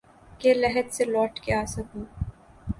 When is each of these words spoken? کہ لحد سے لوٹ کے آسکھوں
کہ 0.39 0.53
لحد 0.53 0.87
سے 0.93 1.05
لوٹ 1.05 1.39
کے 1.39 1.53
آسکھوں 1.53 2.05